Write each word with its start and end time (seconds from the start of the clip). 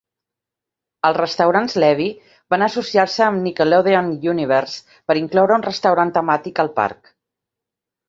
Els 1.09 1.17
restaurants 1.19 1.75
Levy 1.83 2.07
van 2.55 2.67
associar-se 2.69 3.25
amb 3.27 3.45
Nickelodeon 3.49 4.11
Universe 4.35 4.99
per 5.13 5.21
incloure 5.23 5.59
un 5.63 5.69
restaurant 5.71 6.19
temàtic 6.21 6.67
al 6.69 6.77
parc. 6.83 7.19